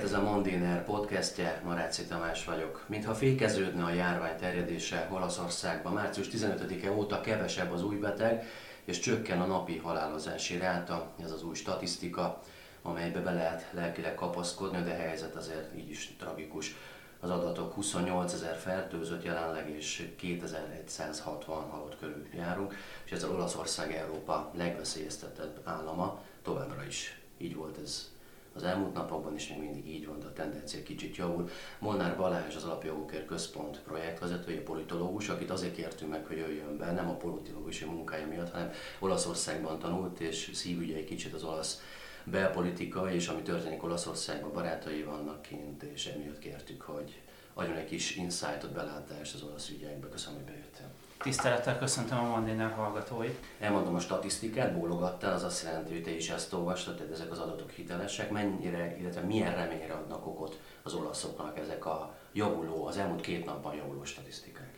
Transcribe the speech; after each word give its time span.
reggelt, 0.00 0.18
ez 0.18 0.26
a 0.26 0.32
Mondiner 0.32 0.84
podcastje, 0.84 1.60
Maráci 1.64 2.04
Tamás 2.04 2.44
vagyok. 2.44 2.84
Mintha 2.86 3.14
fékeződne 3.14 3.84
a 3.84 3.92
járvány 3.92 4.36
terjedése 4.36 5.08
Olaszországban, 5.12 5.92
március 5.92 6.28
15-e 6.32 6.92
óta 6.92 7.20
kevesebb 7.20 7.72
az 7.72 7.84
új 7.84 7.96
beteg, 7.96 8.46
és 8.84 8.98
csökken 8.98 9.40
a 9.40 9.46
napi 9.46 9.76
halálozási 9.76 10.58
ráta, 10.58 11.12
ez 11.22 11.30
az 11.30 11.44
új 11.44 11.54
statisztika, 11.54 12.40
amelybe 12.82 13.20
be 13.20 13.32
lehet 13.32 13.66
lelkileg 13.72 14.14
kapaszkodni, 14.14 14.82
de 14.82 14.90
a 14.90 14.96
helyzet 14.96 15.34
azért 15.34 15.76
így 15.76 15.90
is 15.90 16.14
tragikus. 16.18 16.76
Az 17.20 17.30
adatok 17.30 17.74
28 17.74 18.32
ezer 18.32 18.56
fertőzött 18.56 19.24
jelenleg, 19.24 19.70
és 19.70 20.12
2160 20.16 21.70
halott 21.70 21.98
körül 21.98 22.26
járunk, 22.34 22.74
és 23.04 23.12
az 23.12 23.24
Olaszország 23.24 23.94
Európa 23.94 24.50
legveszélyeztetett 24.56 25.58
állama, 25.64 26.22
továbbra 26.42 26.84
is 26.84 27.20
így 27.38 27.54
volt 27.54 27.78
ez 27.84 28.09
az 28.54 28.62
elmúlt 28.62 28.94
napokban 28.94 29.34
is 29.34 29.48
még 29.48 29.58
mindig 29.58 29.88
így 29.88 30.06
van, 30.06 30.20
de 30.20 30.26
a 30.26 30.32
tendencia 30.32 30.82
kicsit 30.82 31.16
javul. 31.16 31.48
Molnár 31.78 32.16
Balázs 32.16 32.56
az 32.56 32.64
Alapjogokért 32.64 33.26
Központ 33.26 33.80
projektvezetője, 33.80 34.62
politológus, 34.62 35.28
akit 35.28 35.50
azért 35.50 35.74
kértünk 35.74 36.10
meg, 36.10 36.26
hogy 36.26 36.36
jöjjön 36.36 36.76
be, 36.76 36.92
nem 36.92 37.08
a 37.08 37.16
politológusi 37.16 37.84
munkája 37.84 38.26
miatt, 38.26 38.50
hanem 38.50 38.72
Olaszországban 38.98 39.78
tanult, 39.78 40.20
és 40.20 40.50
szívügye 40.54 40.96
egy 40.96 41.04
kicsit 41.04 41.34
az 41.34 41.44
olasz 41.44 41.82
belpolitika, 42.24 43.12
és 43.12 43.28
ami 43.28 43.42
történik 43.42 43.82
Olaszországban, 43.82 44.52
barátai 44.52 45.02
vannak 45.02 45.42
kint, 45.42 45.82
és 45.82 46.06
emiatt 46.06 46.38
kértük, 46.38 46.82
hogy 46.82 47.20
adjon 47.54 47.76
egy 47.76 47.86
kis 47.86 48.16
insightot, 48.16 48.72
belátást 48.72 49.34
az 49.34 49.42
olasz 49.42 49.68
ügyekbe. 49.68 50.08
Köszönöm, 50.08 50.38
hogy 50.38 50.52
bejöttél. 50.52 50.90
Tisztelettel 51.22 51.78
köszöntöm 51.78 52.18
a 52.18 52.28
Mandiner 52.28 52.72
hallgatóit. 52.72 53.44
Elmondom 53.58 53.94
a 53.94 54.00
statisztikát, 54.00 54.74
bólogattál, 54.74 55.32
az 55.32 55.42
azt 55.42 55.64
jelenti, 55.64 55.92
hogy 55.92 56.02
te 56.02 56.10
is 56.10 56.30
ezt 56.30 56.52
olvastad, 56.52 56.96
tehát 56.96 57.12
ezek 57.12 57.30
az 57.30 57.38
adatok 57.38 57.70
hitelesek. 57.70 58.30
Mennyire, 58.30 58.96
illetve 58.98 59.20
milyen 59.20 59.54
reményre 59.54 59.92
adnak 59.92 60.26
okot 60.26 60.60
az 60.82 60.94
olaszoknak 60.94 61.58
ezek 61.58 61.86
a 61.86 62.14
javuló, 62.32 62.86
az 62.86 62.96
elmúlt 62.96 63.20
két 63.20 63.44
napban 63.44 63.74
javuló 63.74 64.04
statisztikák? 64.04 64.74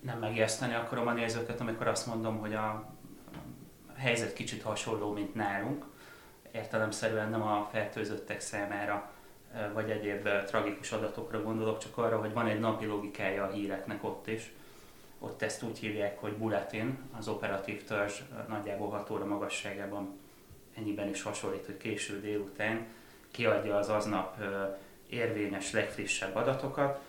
Nem 0.00 0.18
megijeszteni 0.18 0.74
akarom 0.74 1.06
a 1.06 1.12
nézőket, 1.12 1.60
amikor 1.60 1.86
azt 1.86 2.06
mondom, 2.06 2.38
hogy 2.38 2.54
a 2.54 2.88
helyzet 3.96 4.32
kicsit 4.32 4.62
hasonló, 4.62 5.12
mint 5.12 5.34
nálunk. 5.34 5.84
Értelemszerűen 6.52 7.30
nem 7.30 7.42
a 7.42 7.68
fertőzöttek 7.72 8.40
számára 8.40 9.10
vagy 9.74 9.90
egyéb 9.90 10.28
tragikus 10.46 10.92
adatokra 10.92 11.42
gondolok, 11.42 11.78
csak 11.78 11.98
arra, 11.98 12.18
hogy 12.18 12.32
van 12.32 12.46
egy 12.46 12.60
napi 12.60 12.86
logikája 12.86 13.44
a 13.44 13.50
híreknek 13.50 14.04
ott 14.04 14.26
is 14.26 14.52
ott 15.18 15.42
ezt 15.42 15.62
úgy 15.62 15.78
hívják, 15.78 16.18
hogy 16.18 16.32
bulletin, 16.32 16.98
az 17.18 17.28
operatív 17.28 17.84
törzs 17.84 18.20
nagyjából 18.48 18.90
6 18.90 19.10
óra 19.10 19.24
magasságában 19.24 20.18
ennyiben 20.76 21.08
is 21.08 21.22
hasonlít, 21.22 21.66
hogy 21.66 21.76
késő 21.76 22.20
délután 22.20 22.86
kiadja 23.30 23.76
az 23.76 23.88
aznap 23.88 24.36
érvényes, 25.08 25.72
legfrissebb 25.72 26.36
adatokat. 26.36 27.00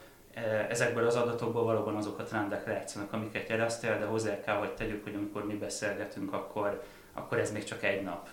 Ezekből 0.70 1.06
az 1.06 1.16
adatokból 1.16 1.64
valóban 1.64 1.96
azok 1.96 2.20
a 2.20 2.24
trendek 2.24 2.68
látszanak, 2.68 3.14
amiket 3.14 3.50
jeleztél, 3.50 4.00
de 4.00 4.06
hozzá 4.06 4.40
kell, 4.40 4.56
hogy 4.56 4.74
tegyük, 4.74 5.04
hogy 5.04 5.16
amikor 5.16 5.46
mi 5.46 5.54
beszélgetünk, 5.54 6.34
akkor, 6.34 6.84
akkor 7.14 7.40
ez 7.40 7.52
még 7.52 7.64
csak 7.64 7.84
egy 7.84 8.04
nap 8.04 8.30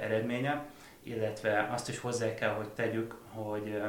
eredménye, 0.00 0.64
illetve 1.02 1.68
azt 1.72 1.88
is 1.88 1.98
hozzá 1.98 2.34
kell, 2.34 2.52
hogy 2.52 2.68
tegyük, 2.68 3.16
hogy, 3.32 3.82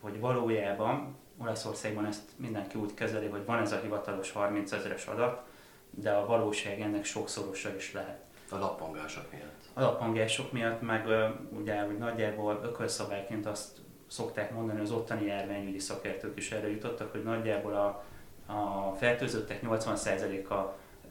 hogy 0.00 0.20
valójában 0.20 1.16
Olaszországban 1.38 2.06
ezt 2.06 2.22
mindenki 2.36 2.78
úgy 2.78 2.94
kezeli, 2.94 3.26
hogy 3.26 3.44
van 3.44 3.58
ez 3.58 3.72
a 3.72 3.80
hivatalos 3.80 4.30
30 4.32 4.72
ezeres 4.72 5.06
adat, 5.06 5.42
de 5.90 6.10
a 6.10 6.26
valóság 6.26 6.80
ennek 6.80 7.04
sokszorosa 7.04 7.74
is 7.76 7.92
lehet. 7.92 8.20
A 8.50 8.58
lappangások 8.58 9.32
miatt. 9.32 9.62
A 9.72 9.80
lappangások 9.80 10.52
miatt, 10.52 10.80
meg 10.80 11.06
ugye, 11.50 11.82
hogy 11.82 11.98
nagyjából 11.98 12.60
ökölszabályként 12.62 13.46
azt 13.46 13.78
szokták 14.06 14.54
mondani, 14.54 14.80
az 14.80 14.90
ottani 14.90 15.26
járványügyi 15.26 15.78
szakértők 15.78 16.38
is 16.38 16.52
erre 16.52 16.70
jutottak, 16.70 17.10
hogy 17.12 17.22
nagyjából 17.22 17.74
a, 17.74 18.04
a 18.52 18.92
fertőzöttek 18.94 19.60
80%-a 19.62 20.54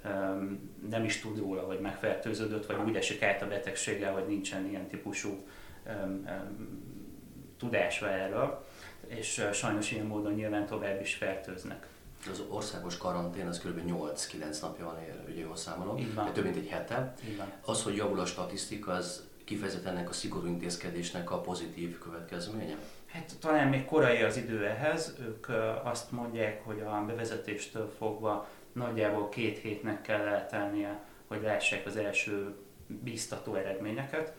um, 0.08 0.70
nem 0.90 1.04
is 1.04 1.22
tud 1.22 1.40
róla, 1.40 1.62
hogy 1.62 1.80
megfertőződött, 1.80 2.66
vagy 2.66 2.78
úgy 2.86 2.96
esik 2.96 3.24
át 3.24 3.42
a 3.42 3.48
betegséggel, 3.48 4.14
hogy 4.14 4.28
nincsen 4.28 4.66
ilyen 4.66 4.88
típusú 4.88 5.30
um, 5.86 6.24
um, 6.26 7.01
tudása 7.62 8.10
erről 8.10 8.64
és 9.08 9.46
sajnos 9.54 9.92
ilyen 9.92 10.06
módon 10.06 10.34
nyilván 10.34 10.66
tovább 10.66 11.02
is 11.02 11.16
fertőznek. 11.16 11.88
Az 12.32 12.44
országos 12.50 12.98
karantén 12.98 13.48
az 13.48 13.60
kb. 13.60 13.80
8-9 13.88 14.62
napja 14.62 14.86
van, 14.86 14.96
ugye 15.30 15.42
jól 15.42 15.56
számolom, 15.56 16.14
de 16.16 16.32
több 16.32 16.44
mint 16.44 16.56
egy 16.56 16.68
hete. 16.68 17.14
Az, 17.66 17.84
hogy 17.84 17.96
javul 17.96 18.20
a 18.20 18.26
statisztika, 18.26 18.92
az 18.92 19.28
kifejezetten 19.44 19.96
ennek 19.96 20.10
a 20.10 20.14
szigorú 20.14 20.48
intézkedésnek 20.48 21.32
a 21.32 21.40
pozitív 21.42 21.98
következménye? 21.98 22.76
Hát 23.06 23.36
talán 23.40 23.68
még 23.68 23.86
korai 23.86 24.22
az 24.22 24.38
idő 24.38 24.66
ehhez. 24.66 25.16
Ők 25.20 25.48
azt 25.84 26.12
mondják, 26.12 26.66
hogy 26.66 26.80
a 26.80 27.04
bevezetéstől 27.08 27.94
fogva 27.98 28.50
nagyjából 28.72 29.30
két 29.30 29.58
hétnek 29.58 30.02
kell 30.02 30.28
eltelnie, 30.28 31.04
hogy 31.28 31.42
lássák 31.42 31.86
az 31.86 31.96
első 31.96 32.56
bíztató 32.88 33.56
eredményeket. 33.56 34.34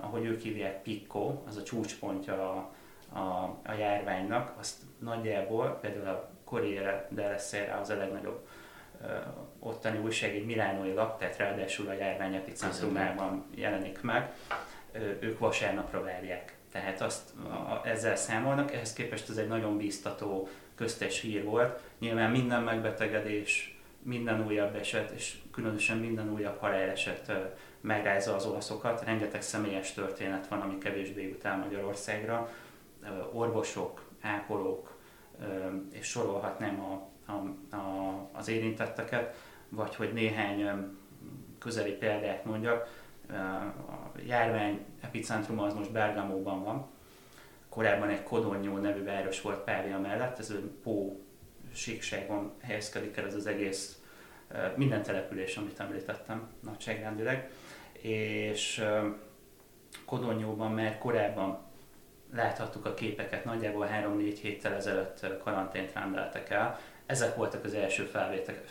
Ahogy 0.00 0.24
ők 0.24 0.40
hívják, 0.40 0.82
PICO, 0.82 1.34
az 1.46 1.56
a 1.56 1.62
csúcspontja 1.62 2.50
a 2.50 2.72
a, 3.12 3.58
a 3.64 3.72
járványnak, 3.78 4.52
azt 4.58 4.76
nagyjából 4.98 5.78
például 5.80 6.08
a 6.08 6.30
Corriere 6.44 7.06
della 7.10 7.38
Sera 7.38 7.78
az 7.80 7.90
a 7.90 7.96
legnagyobb 7.96 8.46
ö, 9.02 9.06
ottani 9.58 9.98
újság, 9.98 10.34
egy 10.34 10.46
milánói 10.46 10.92
lap, 10.92 11.18
tehát 11.18 11.36
ráadásul 11.36 11.88
a 11.88 11.92
járvány 11.92 12.34
epicentrumában 12.34 13.44
jelenik 13.54 14.00
meg, 14.00 14.32
ö, 14.92 14.98
ők 15.20 15.38
vasárnapra 15.38 16.02
várják. 16.02 16.56
Tehát 16.72 17.00
azt 17.00 17.30
a, 17.38 17.86
ezzel 17.88 18.16
számolnak, 18.16 18.72
ehhez 18.72 18.92
képest 18.92 19.28
ez 19.28 19.36
egy 19.36 19.48
nagyon 19.48 19.76
bíztató 19.76 20.48
köztes 20.74 21.20
hír 21.20 21.44
volt. 21.44 21.80
Nyilván 21.98 22.30
minden 22.30 22.62
megbetegedés, 22.62 23.81
minden 24.02 24.46
újabb 24.46 24.74
eset, 24.74 25.10
és 25.10 25.36
különösen 25.50 25.98
minden 25.98 26.32
újabb 26.32 26.58
haláleset 26.58 27.32
megrázza 27.80 28.34
az 28.34 28.46
olaszokat. 28.46 29.04
Rengeteg 29.04 29.42
személyes 29.42 29.92
történet 29.92 30.48
van, 30.48 30.60
ami 30.60 30.78
kevésbé 30.78 31.28
jut 31.28 31.44
el 31.44 31.58
Magyarországra 31.58 32.50
orvosok, 33.32 34.04
ápolók, 34.20 34.96
és 35.92 36.06
sorolhatnám 36.06 36.80
a, 36.80 37.08
a, 37.32 37.76
a, 37.76 38.28
az 38.32 38.48
érintetteket, 38.48 39.36
vagy 39.68 39.94
hogy 39.94 40.12
néhány 40.12 40.68
közeli 41.58 41.92
példát 41.92 42.44
mondjak. 42.44 43.00
A 43.88 44.18
járvány 44.26 44.84
epicentruma 45.00 45.64
az 45.64 45.74
most 45.74 45.92
Bergamóban 45.92 46.64
van. 46.64 46.86
Korábban 47.68 48.08
egy 48.08 48.22
Kodonyó 48.22 48.76
nevű 48.76 49.04
város 49.04 49.40
volt 49.40 49.64
Pávia 49.64 49.98
mellett, 49.98 50.38
ez 50.38 50.50
egy 50.50 50.70
Pó 50.82 51.21
síkságon 51.72 52.52
helyezkedik 52.62 53.16
el 53.16 53.26
ez 53.26 53.34
az 53.34 53.46
egész, 53.46 53.96
minden 54.76 55.02
település, 55.02 55.56
amit 55.56 55.80
említettem 55.80 56.48
nagyságrendileg, 56.60 57.50
és 57.92 58.84
Kodonyóban 60.04 60.72
már 60.72 60.98
korábban 60.98 61.58
láthattuk 62.34 62.86
a 62.86 62.94
képeket, 62.94 63.44
nagyjából 63.44 63.88
3-4 64.06 64.38
héttel 64.40 64.74
ezelőtt 64.74 65.26
karantént 65.42 65.92
rendeltek 65.92 66.50
el. 66.50 66.80
Ezek 67.06 67.36
voltak 67.36 67.64
az 67.64 67.74
első 67.74 68.04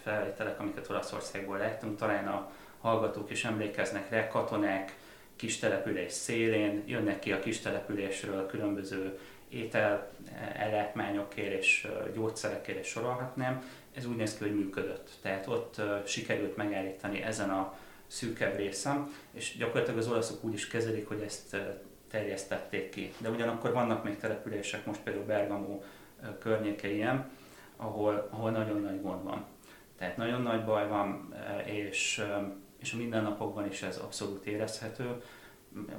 felvételek, 0.03 0.59
amiket 0.59 0.89
Olaszországból 0.89 1.57
láttunk. 1.57 1.97
Talán 1.97 2.27
a 2.27 2.51
hallgatók 2.81 3.31
is 3.31 3.45
emlékeznek 3.45 4.09
rá, 4.09 4.27
katonák 4.27 4.95
kis 5.41 5.57
település 5.59 6.11
szélén, 6.11 6.83
jönnek 6.85 7.19
ki 7.19 7.31
a 7.31 7.39
kis 7.39 7.59
településről 7.59 8.45
különböző 8.45 9.19
étel, 9.49 10.11
ellátmányokért 10.53 11.59
és 11.59 11.87
gyógyszerekért 12.13 12.79
és 12.79 12.87
sorolhatnám. 12.87 13.63
Ez 13.95 14.05
úgy 14.05 14.15
néz 14.15 14.37
ki, 14.37 14.43
hogy 14.43 14.55
működött. 14.55 15.09
Tehát 15.21 15.47
ott 15.47 15.81
sikerült 16.05 16.55
megállítani 16.55 17.21
ezen 17.21 17.49
a 17.49 17.77
szűkebb 18.07 18.55
részem, 18.55 19.13
és 19.33 19.57
gyakorlatilag 19.57 19.99
az 19.99 20.07
olaszok 20.07 20.43
úgy 20.43 20.53
is 20.53 20.67
kezelik, 20.67 21.07
hogy 21.07 21.21
ezt 21.21 21.57
terjesztették 22.09 22.89
ki. 22.89 23.13
De 23.17 23.29
ugyanakkor 23.29 23.73
vannak 23.73 24.03
még 24.03 24.17
települések, 24.17 24.85
most 24.85 25.01
például 25.01 25.25
Bergamo 25.25 25.81
környéke 26.39 26.91
ilyen, 26.91 27.29
ahol, 27.75 28.27
ahol 28.31 28.51
nagyon 28.51 28.81
nagy 28.81 29.01
gond 29.01 29.23
van. 29.23 29.45
Tehát 29.97 30.17
nagyon 30.17 30.41
nagy 30.41 30.65
baj 30.65 30.87
van, 30.87 31.35
és, 31.65 32.23
és 32.81 32.93
a 32.93 32.97
mindennapokban 32.97 33.67
is 33.67 33.81
ez 33.81 33.97
abszolút 33.97 34.45
érezhető. 34.45 35.21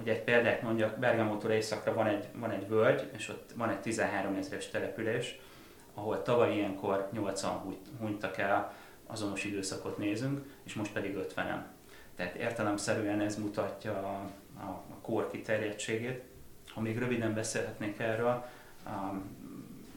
Ugye 0.00 0.12
egy 0.12 0.23
példát 0.23 0.62
mondjak, 0.62 0.99
Bergamótól 0.99 1.50
északra 1.50 1.94
van 1.94 2.06
egy, 2.06 2.29
van 2.34 2.50
egy 2.50 2.69
völgy, 2.69 3.11
és 3.17 3.29
ott 3.29 3.50
van 3.56 3.69
egy 3.69 3.81
13 3.81 4.34
ezeres 4.34 4.70
település, 4.70 5.38
ahol 5.94 6.23
tavaly 6.23 6.55
ilyenkor 6.55 7.08
80 7.12 7.76
hunytak 7.99 8.38
el, 8.38 8.75
azonos 9.06 9.44
időszakot 9.44 9.99
nézünk, 9.99 10.44
és 10.62 10.75
most 10.75 10.93
pedig 10.93 11.17
50-en. 11.17 11.62
Tehát 12.17 12.34
értelemszerűen 12.34 13.20
ez 13.20 13.37
mutatja 13.37 13.93
a, 13.93 14.31
a, 14.61 14.67
a 14.67 14.99
kor 15.02 15.31
kiterjedtségét. 15.31 16.23
Ha 16.69 16.81
még 16.81 16.99
röviden 16.99 17.34
beszélhetnék 17.34 17.99
erről, 17.99 18.44
um, 18.87 19.40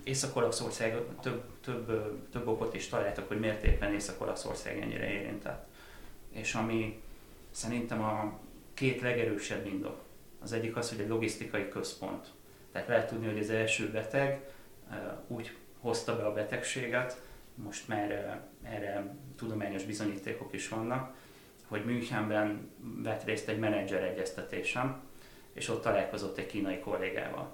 Észak-Olaszország 0.03 0.97
több, 1.21 1.43
több, 1.61 1.89
több 2.31 2.47
okot 2.47 2.73
is 2.73 2.87
találtak, 2.87 3.27
hogy 3.27 3.39
miért 3.39 3.63
éppen 3.63 3.93
Észak-Olaszország 3.93 4.81
ennyire 4.81 5.11
érintett. 5.11 5.67
És 6.35 6.53
ami 6.53 7.01
szerintem 7.51 8.03
a 8.03 8.39
két 8.73 9.01
legerősebb 9.01 9.65
indok, 9.65 10.03
az 10.41 10.53
egyik 10.53 10.75
az, 10.75 10.89
hogy 10.89 10.99
egy 10.99 11.07
logisztikai 11.07 11.69
központ. 11.69 12.27
Tehát 12.71 12.87
lehet 12.87 13.07
tudni, 13.07 13.27
hogy 13.27 13.39
az 13.39 13.49
első 13.49 13.91
beteg 13.91 14.49
úgy 15.27 15.55
hozta 15.79 16.17
be 16.17 16.25
a 16.25 16.33
betegséget, 16.33 17.21
most 17.55 17.87
már 17.87 18.41
erre 18.63 19.15
tudományos 19.35 19.83
bizonyítékok 19.83 20.53
is 20.53 20.69
vannak, 20.69 21.15
hogy 21.67 21.85
Münchenben 21.85 22.69
vett 23.03 23.23
részt 23.23 23.47
egy 23.47 23.59
menedzser 23.59 24.03
egyeztetésem, 24.03 25.01
és 25.53 25.69
ott 25.69 25.81
találkozott 25.81 26.37
egy 26.37 26.45
kínai 26.45 26.79
kollégával. 26.79 27.53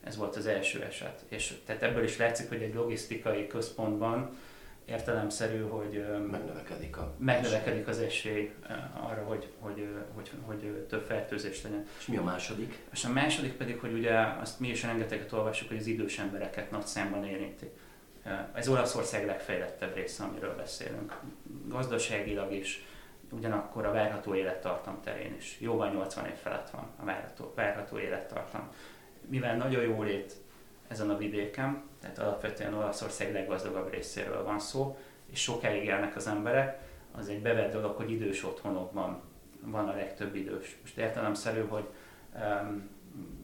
Ez 0.00 0.16
volt 0.16 0.36
az 0.36 0.46
első 0.46 0.82
eset. 0.82 1.24
És 1.28 1.54
tehát 1.64 1.82
ebből 1.82 2.04
is 2.04 2.16
látszik, 2.16 2.48
hogy 2.48 2.62
egy 2.62 2.74
logisztikai 2.74 3.46
központban 3.46 4.36
értelemszerű, 4.84 5.60
hogy 5.60 6.06
megnövekedik, 6.30 6.96
a 6.96 7.14
megnövekedik 7.18 7.88
az 7.88 7.98
esély 7.98 8.54
arra, 9.00 9.22
hogy, 9.22 9.48
hogy, 9.58 9.88
hogy, 10.14 10.30
hogy 10.42 10.86
több 10.88 11.02
fertőzés 11.02 11.62
legyen. 11.62 11.86
És 11.98 12.06
mi 12.06 12.16
a 12.16 12.22
második? 12.22 12.78
És 12.92 13.04
a 13.04 13.12
második 13.12 13.52
pedig, 13.52 13.78
hogy 13.78 13.92
ugye 13.92 14.18
azt 14.40 14.60
mi 14.60 14.68
is 14.68 14.82
rengeteget 14.82 15.32
olvassuk, 15.32 15.68
hogy 15.68 15.76
az 15.76 15.86
idős 15.86 16.18
embereket 16.18 16.70
nagy 16.70 16.86
számban 16.86 17.24
érinti. 17.24 17.70
Ez 18.54 18.68
Olaszország 18.68 19.26
legfejlettebb 19.26 19.94
része, 19.94 20.24
amiről 20.24 20.56
beszélünk. 20.56 21.20
Gazdaságilag 21.66 22.52
is, 22.52 22.84
ugyanakkor 23.30 23.84
a 23.84 23.92
várható 23.92 24.34
élettartam 24.34 25.00
terén 25.04 25.34
is. 25.38 25.56
Jóval 25.60 25.90
80 25.90 26.26
év 26.26 26.34
felett 26.34 26.70
van 26.70 26.90
a 26.96 27.04
várható, 27.04 27.52
várható 27.54 27.98
élettartam. 27.98 28.68
Mivel 29.26 29.56
nagyon 29.56 29.82
jó 29.82 30.02
lét 30.02 30.32
ezen 30.94 31.10
a 31.10 31.16
vidéken, 31.16 31.82
tehát 32.00 32.18
alapvetően 32.18 32.74
Olaszország 32.74 33.32
leggazdagabb 33.32 33.92
részéről 33.92 34.44
van 34.44 34.58
szó, 34.58 34.98
és 35.30 35.40
sokáig 35.40 35.84
élnek 35.84 36.16
az 36.16 36.26
emberek, 36.26 36.78
az 37.12 37.28
egy 37.28 37.42
bevett 37.42 37.72
dolog, 37.72 37.96
hogy 37.96 38.10
idős 38.10 38.44
otthonokban 38.44 39.22
van 39.60 39.88
a 39.88 39.94
legtöbb 39.94 40.34
idős. 40.34 40.76
Most 40.80 40.96
értelemszerű, 40.96 41.60
hogy 41.60 41.88
um, 42.34 42.90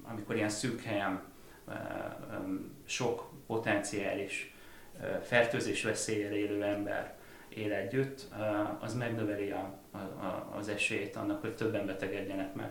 amikor 0.02 0.36
ilyen 0.36 0.48
szűk 0.48 0.82
helyen 0.82 1.22
um, 1.66 2.76
sok 2.84 3.30
potenciális 3.46 4.54
uh, 5.00 5.20
fertőzés 5.22 5.82
veszélyel 5.82 6.32
élő 6.32 6.62
ember 6.62 7.14
él 7.48 7.72
együtt, 7.72 8.28
uh, 8.32 8.82
az 8.82 8.94
megnöveli 8.94 9.50
a, 9.50 9.74
a, 9.92 10.56
az 10.56 10.68
esélyt 10.68 11.16
annak, 11.16 11.40
hogy 11.40 11.54
többen 11.54 11.86
betegedjenek 11.86 12.54
meg 12.54 12.70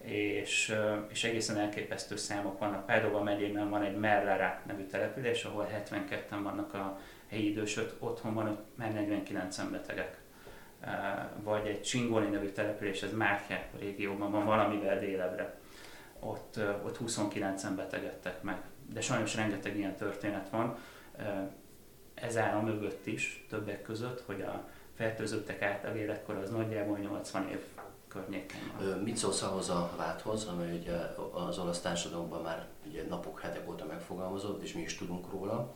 és, 0.00 0.74
és 1.08 1.24
egészen 1.24 1.58
elképesztő 1.58 2.16
számok 2.16 2.58
vannak. 2.58 2.86
Pádova 2.86 3.22
megyében 3.22 3.70
van 3.70 3.82
egy 3.82 3.96
Merlere 3.96 4.62
nevű 4.66 4.86
település, 4.86 5.44
ahol 5.44 5.68
72-en 5.72 6.40
vannak 6.42 6.74
a 6.74 7.00
helyi 7.28 7.50
idősök, 7.50 7.96
otthon 7.98 8.34
van 8.34 8.58
már 8.74 8.92
49 8.92 9.70
betegek. 9.70 10.16
Vagy 11.42 11.66
egy 11.66 11.82
Csingóni 11.82 12.28
nevű 12.28 12.48
település, 12.48 13.02
ez 13.02 13.12
Márke 13.12 13.68
régióban 13.78 14.30
van, 14.30 14.44
valamivel 14.44 14.98
délebre. 14.98 15.58
Ott, 16.20 16.60
ott 16.84 16.96
29 16.96 17.64
betegedtek 17.64 18.42
meg. 18.42 18.60
De 18.92 19.00
sajnos 19.00 19.34
rengeteg 19.34 19.76
ilyen 19.76 19.96
történet 19.96 20.48
van. 20.48 20.76
Ez 22.14 22.36
áll 22.36 22.56
a 22.56 22.62
mögött 22.62 23.06
is, 23.06 23.44
többek 23.48 23.82
között, 23.82 24.20
hogy 24.20 24.40
a 24.40 24.68
fertőzöttek 24.96 25.62
átlag 25.62 25.96
életkor 25.96 26.36
az 26.36 26.50
nagyjából 26.50 26.98
80 26.98 27.48
év 27.48 27.60
környéken 28.08 28.72
van. 28.78 28.98
Mit 28.98 29.16
szólsz 29.16 29.42
ahhoz 29.42 29.68
a 29.68 29.90
vádhoz, 29.96 30.44
amely 30.44 30.78
ugye 30.78 30.92
az 31.32 31.58
olasz 31.58 31.80
társadalomban 31.80 32.42
már 32.42 32.66
ugye 32.86 33.04
napok, 33.08 33.40
hetek 33.40 33.68
óta 33.68 33.84
megfogalmazott, 33.84 34.62
és 34.62 34.72
mi 34.72 34.80
is 34.80 34.96
tudunk 34.96 35.30
róla. 35.30 35.72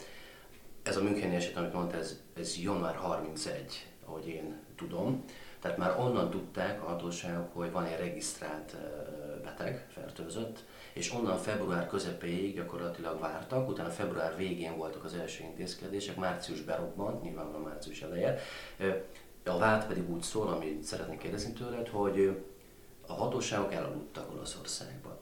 Ez 0.83 0.97
a 0.97 1.03
Müncheni 1.03 1.35
eset, 1.35 1.57
amit 1.57 1.73
mondta, 1.73 1.97
ez, 1.97 2.21
ez 2.37 2.59
január 2.59 2.95
31, 2.95 3.87
ahogy 4.05 4.27
én 4.27 4.61
tudom. 4.77 5.25
Tehát 5.61 5.77
már 5.77 5.99
onnan 5.99 6.31
tudták 6.31 6.83
a 6.83 6.87
hatóságok, 6.87 7.55
hogy 7.55 7.73
van 7.73 7.85
egy 7.85 7.99
regisztrált 7.99 8.77
beteg, 9.43 9.87
fertőzött, 9.93 10.65
és 10.93 11.13
onnan 11.13 11.39
február 11.39 11.87
közepéig 11.87 12.55
gyakorlatilag 12.55 13.21
vártak, 13.21 13.69
utána 13.69 13.89
február 13.89 14.37
végén 14.37 14.77
voltak 14.77 15.05
az 15.05 15.15
első 15.15 15.43
intézkedések, 15.43 16.17
március 16.17 16.61
berobbant, 16.61 17.23
nyilvánvalóan 17.23 17.63
március 17.63 18.03
eleje. 18.03 18.39
A 19.45 19.59
vád 19.59 19.87
pedig 19.87 20.11
úgy 20.11 20.23
szól, 20.23 20.49
amit 20.49 20.83
szeretnék 20.83 21.19
kérdezni 21.19 21.53
tőled, 21.53 21.89
hogy 21.89 22.45
a 23.07 23.13
hatóságok 23.13 23.73
elaludtak 23.73 24.33
Olaszországban. 24.33 25.17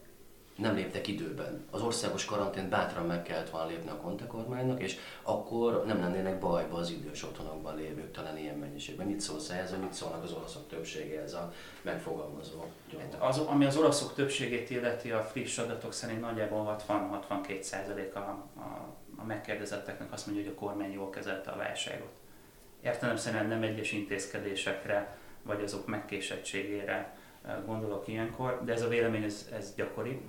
Nem 0.56 0.74
léptek 0.74 1.08
időben. 1.08 1.64
Az 1.70 1.82
országos 1.82 2.24
karantén 2.24 2.68
bátran 2.68 3.06
meg 3.06 3.22
kellett 3.22 3.50
volna 3.50 3.66
lépni 3.66 3.90
a 3.90 3.96
Conte 3.96 4.26
kormánynak, 4.26 4.82
és 4.82 4.96
akkor 5.22 5.84
nem 5.86 6.00
lennének 6.00 6.38
bajba 6.38 6.76
az 6.76 6.90
idős 6.90 7.22
otthonokban 7.22 7.76
lévők 7.76 8.12
talán 8.12 8.38
ilyen 8.38 8.58
mennyiségben. 8.58 9.06
Mit 9.06 9.20
szólsz 9.20 9.50
ehhez, 9.50 9.74
mit 9.80 9.92
szólnak 9.92 10.22
az 10.22 10.32
olaszok 10.32 10.68
többsége 10.68 11.22
ez 11.22 11.34
a 11.34 11.52
megfogalmazó 11.82 12.64
hát 12.98 13.16
az, 13.18 13.38
ami 13.38 13.64
az 13.64 13.76
olaszok 13.76 14.14
többségét 14.14 14.70
illeti, 14.70 15.10
a 15.10 15.22
friss 15.22 15.58
adatok 15.58 15.92
szerint 15.92 16.20
nagyjából 16.20 16.76
60-62 16.88 17.62
százalék 17.62 18.14
a, 18.14 18.48
a, 18.56 18.94
a 19.16 19.24
megkérdezetteknek 19.24 20.12
azt 20.12 20.26
mondja, 20.26 20.44
hogy 20.44 20.52
a 20.56 20.60
kormány 20.60 20.92
jól 20.92 21.10
kezelte 21.10 21.50
a 21.50 21.56
válságot 21.56 22.20
értelemszerűen 22.82 23.46
nem 23.46 23.62
egyes 23.62 23.92
intézkedésekre, 23.92 25.18
vagy 25.42 25.62
azok 25.62 25.86
megkésettségére 25.86 27.16
eh, 27.44 27.54
gondolok 27.66 28.08
ilyenkor, 28.08 28.60
de 28.64 28.72
ez 28.72 28.82
a 28.82 28.88
vélemény, 28.88 29.22
ez, 29.22 29.48
ez 29.52 29.74
gyakori, 29.74 30.20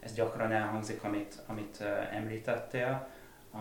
ez 0.00 0.12
gyakran 0.14 0.52
elhangzik, 0.52 1.04
amit, 1.04 1.42
amit 1.46 1.80
eh, 1.80 2.16
említettél. 2.16 3.08
A, 3.52 3.58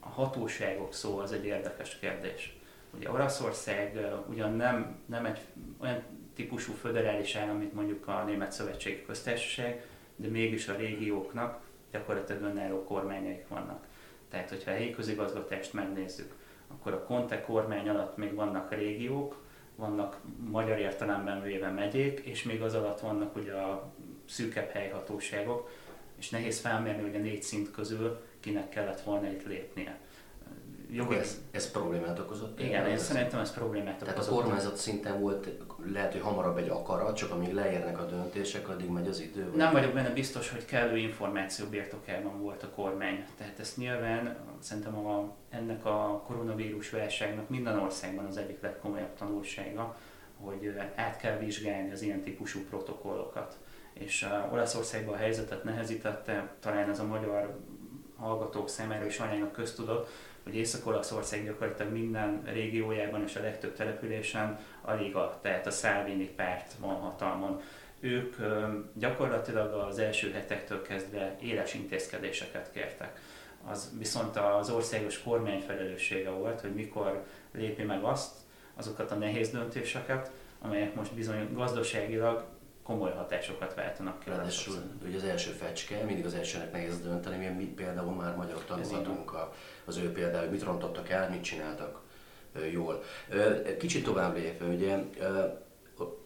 a 0.00 0.08
hatóságok 0.08 0.94
szó 0.94 1.18
az 1.18 1.32
egy 1.32 1.44
érdekes 1.44 1.98
kérdés. 1.98 2.56
Ugye 2.94 3.10
Oroszország 3.10 3.96
eh, 3.96 4.28
ugyan 4.28 4.52
nem, 4.52 5.02
nem 5.06 5.24
egy 5.24 5.40
olyan 5.78 6.02
típusú 6.34 6.72
föderális 6.72 7.34
állam, 7.34 7.56
mint 7.56 7.74
mondjuk 7.74 8.08
a 8.08 8.24
Német 8.24 8.52
Szövetségi 8.52 9.04
Köztársaság, 9.04 9.84
de 10.16 10.28
mégis 10.28 10.68
a 10.68 10.76
régióknak 10.76 11.60
gyakorlatilag 11.90 12.42
önálló 12.42 12.84
kormányaik 12.84 13.48
vannak. 13.48 13.86
Tehát, 14.30 14.48
hogyha 14.48 14.70
a 14.70 14.74
helyi 14.74 14.90
közigazgatást 14.90 15.72
megnézzük, 15.72 16.34
akkor 16.78 16.92
a 16.92 17.04
Conte 17.04 17.40
kormány 17.40 17.88
alatt 17.88 18.16
még 18.16 18.34
vannak 18.34 18.74
régiók, 18.74 19.40
vannak 19.76 20.20
magyar 20.50 20.78
értelemben 20.78 21.42
véve 21.42 21.70
megyék, 21.70 22.20
és 22.20 22.42
még 22.42 22.62
az 22.62 22.74
alatt 22.74 23.00
vannak 23.00 23.36
ugye 23.36 23.52
a 23.52 23.92
szűkebb 24.28 24.70
helyhatóságok, 24.70 25.70
és 26.18 26.30
nehéz 26.30 26.60
felmérni, 26.60 27.02
hogy 27.02 27.14
a 27.14 27.18
négy 27.18 27.42
szint 27.42 27.70
közül 27.70 28.20
kinek 28.40 28.68
kellett 28.68 29.00
volna 29.00 29.30
itt 29.30 29.46
lépnie. 29.46 29.98
Jogi... 30.90 31.14
Ez, 31.14 31.40
ez 31.50 31.70
problémát 31.70 32.18
okozott? 32.18 32.60
Igen, 32.60 32.86
én 32.86 32.98
szerintem 32.98 33.40
ez 33.40 33.54
problémát 33.54 34.02
okozott. 34.02 34.14
Tehát 34.14 34.30
a 34.30 34.34
kormányzat 34.34 34.76
szinten 34.76 35.20
volt 35.20 35.48
lehet, 35.86 36.12
hogy 36.12 36.20
hamarabb 36.20 36.56
egy 36.56 36.68
akarat, 36.68 37.16
csak 37.16 37.30
amíg 37.30 37.52
leérnek 37.52 37.98
a 37.98 38.04
döntések, 38.04 38.68
addig 38.68 38.90
megy 38.90 39.08
az 39.08 39.20
idő? 39.20 39.48
Vagy? 39.48 39.56
Nem 39.56 39.72
vagyok 39.72 39.92
benne 39.92 40.10
biztos, 40.10 40.50
hogy 40.50 40.64
kellő 40.64 40.96
információ 40.96 41.66
birtokában 41.66 42.40
volt 42.40 42.62
a 42.62 42.68
kormány. 42.68 43.24
Tehát 43.36 43.58
ezt 43.58 43.76
nyilván 43.76 44.36
szerintem 44.60 44.96
a, 45.06 45.34
ennek 45.50 45.84
a 45.84 46.22
koronavírus 46.26 46.90
válságnak 46.90 47.48
minden 47.48 47.78
országban 47.78 48.24
az 48.24 48.36
egyik 48.36 48.60
legkomolyabb 48.60 49.14
tanulsága, 49.18 49.96
hogy 50.36 50.74
át 50.94 51.16
kell 51.16 51.38
vizsgálni 51.38 51.90
az 51.90 52.02
ilyen 52.02 52.22
típusú 52.22 52.60
protokollokat. 52.68 53.58
És 53.92 54.22
uh, 54.22 54.52
Olaszországban 54.52 55.14
a 55.14 55.18
helyzetet 55.18 55.64
nehezítette, 55.64 56.54
talán 56.60 56.90
ez 56.90 56.98
a 56.98 57.06
magyar 57.06 57.58
hallgatók 58.16 58.68
számára 58.68 59.06
is 59.06 59.18
aránylag 59.18 59.50
köztudott, 59.50 60.08
hogy 60.42 60.54
Észak-Olaszország 60.54 61.44
gyakorlatilag 61.44 61.92
minden 61.92 62.42
régiójában 62.44 63.22
és 63.22 63.36
a 63.36 63.40
legtöbb 63.40 63.74
településen 63.74 64.58
a 64.82 64.92
Liga, 64.92 65.38
tehát 65.42 65.66
a 65.66 65.70
Salvini 65.70 66.28
párt 66.28 66.72
van 66.78 66.94
hatalmon. 66.94 67.60
Ők 68.00 68.36
gyakorlatilag 68.94 69.72
az 69.72 69.98
első 69.98 70.32
hetektől 70.32 70.82
kezdve 70.82 71.36
éles 71.40 71.74
intézkedéseket 71.74 72.70
kértek. 72.72 73.20
Az 73.64 73.92
viszont 73.98 74.36
az 74.36 74.70
országos 74.70 75.22
kormány 75.22 75.60
felelőssége 75.60 76.30
volt, 76.30 76.60
hogy 76.60 76.74
mikor 76.74 77.24
lépi 77.52 77.82
meg 77.82 78.02
azt, 78.02 78.34
azokat 78.76 79.10
a 79.10 79.14
nehéz 79.14 79.50
döntéseket, 79.50 80.30
amelyek 80.60 80.94
most 80.94 81.14
bizony 81.14 81.52
gazdaságilag 81.52 82.44
komoly 82.82 83.12
hatásokat 83.12 83.74
váltanak 83.74 84.18
ki. 84.18 84.30
Ráadásul 84.30 84.74
ugye 85.06 85.16
az 85.16 85.24
első 85.24 85.50
fecske, 85.50 86.04
mindig 86.04 86.24
az 86.24 86.34
elsőnek 86.34 86.72
nehéz 86.72 87.00
dönteni, 87.00 87.46
mi, 87.46 87.64
például 87.64 88.14
már 88.14 88.36
magyarok 88.36 88.64
tanulhatunk 88.64 89.32
az 89.84 89.96
ő 89.96 90.12
például, 90.12 90.50
mit 90.50 90.62
rontottak 90.62 91.08
el, 91.08 91.30
mit 91.30 91.42
csináltak 91.42 92.00
jól. 92.72 93.02
Kicsit 93.78 94.04
tovább 94.04 94.36
lépve, 94.36 94.66
ugye, 94.66 94.98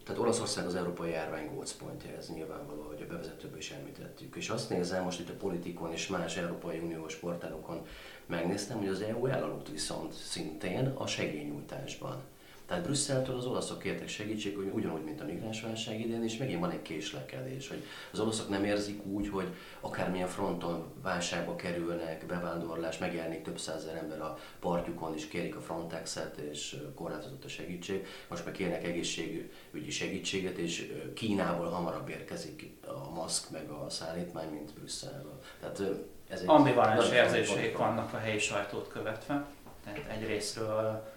tehát 0.04 0.21
Olaszország 0.21 0.66
az 0.66 0.75
európai 0.75 1.11
járvány 1.11 1.50
gócpontja, 1.54 2.11
ez 2.16 2.28
nyilvánvaló, 2.28 2.83
hogy 2.83 3.02
a 3.02 3.06
bevezetőből 3.12 3.59
is 3.59 3.71
említettük. 3.71 4.37
És 4.37 4.49
azt 4.49 4.71
nézem, 4.71 5.04
most 5.04 5.21
itt 5.21 5.28
a 5.28 5.37
politikon 5.38 5.92
és 5.92 6.06
más 6.06 6.37
Európai 6.37 6.78
Uniós 6.78 7.14
portálokon 7.14 7.87
megnéztem, 8.26 8.78
hogy 8.78 8.88
az 8.88 9.00
EU 9.00 9.26
elaludt 9.26 9.71
viszont 9.71 10.12
szintén 10.12 10.87
a 10.87 11.06
segélynyújtásban. 11.06 12.23
Tehát 12.66 12.85
Brüsszeltől 12.85 13.37
az 13.37 13.46
olaszok 13.46 13.78
kértek 13.78 14.08
segítség, 14.08 14.56
hogy 14.56 14.70
ugyanúgy, 14.73 15.04
mint 15.04 15.20
a 15.20 15.25
migránsválság 15.25 16.00
idén, 16.00 16.23
és 16.23 16.37
megint 16.37 16.61
van 16.61 16.70
egy 16.70 16.82
késlekedés, 16.82 17.68
hogy 17.68 17.82
az 18.12 18.20
olaszok 18.20 18.49
nem 18.49 18.64
érzik 18.64 19.04
úgy, 19.04 19.28
hogy 19.28 19.54
akármilyen 19.80 20.28
fronton 20.28 20.85
válságba 21.02 21.56
kerülnek, 21.56 22.26
bevándorlás, 22.26 22.99
megjelenik 22.99 23.42
több 23.42 23.58
százezer 23.58 23.96
ember 23.96 24.20
a 24.20 24.38
partjukon, 24.61 25.14
és 25.14 25.28
kérik 25.28 25.56
a 25.56 25.61
Frontexet, 25.61 26.37
és 26.37 26.76
korlátozott 26.94 27.44
a 27.44 27.49
segítség. 27.49 28.06
Most 28.28 28.44
meg 28.44 28.54
kérnek 28.54 28.85
egészségügyi 28.85 29.90
segítséget, 29.90 30.56
és 30.58 30.92
Kínából 31.14 31.68
hamarabb 31.68 32.08
érkezik 32.08 32.70
a 32.87 33.11
maszk 33.14 33.50
meg 33.50 33.70
a 33.70 33.90
szállítmány, 33.90 34.49
mint 34.49 34.73
Brüsszelből. 34.73 35.40
Tehát 35.61 35.82
ez 36.28 36.40
egy 36.40 36.49
Ambivalens 36.49 37.11
érzéseik 37.11 37.76
vannak 37.76 38.12
a 38.12 38.18
helyi 38.18 38.38
sajtót 38.38 38.88
követve. 38.88 39.46
Tehát 39.85 40.11
egyrésztről 40.11 41.14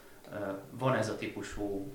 van 0.71 0.95
ez 0.95 1.09
a 1.09 1.15
típusú 1.15 1.93